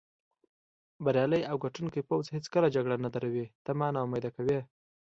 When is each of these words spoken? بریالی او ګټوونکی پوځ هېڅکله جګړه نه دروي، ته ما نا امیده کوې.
بریالی 1.03 1.41
او 1.49 1.55
ګټوونکی 1.63 2.01
پوځ 2.09 2.25
هېڅکله 2.35 2.67
جګړه 2.75 2.95
نه 3.05 3.09
دروي، 3.15 3.45
ته 3.65 3.71
ما 3.79 3.87
نا 3.93 3.99
امیده 4.05 4.29
کوې. 4.35 4.59